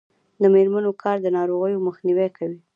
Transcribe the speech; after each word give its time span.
د 0.41 0.43
میرمنو 0.53 0.91
کار 1.03 1.17
د 1.21 1.27
ناروغیو 1.37 1.83
مخنیوی 1.87 2.27
کوي. 2.37 2.59